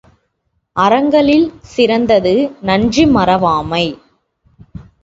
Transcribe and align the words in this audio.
அறங்களில் 0.75 1.45
சிறந்தது 1.61 2.33
நன்றி 2.61 3.05
மறவாமை. 3.05 3.85